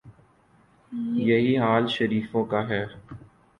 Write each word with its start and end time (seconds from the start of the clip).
یہی 1.19 1.57
حال 1.57 1.87
شریفوں 1.87 2.43
کا 2.45 2.67
ہے۔ 2.69 2.83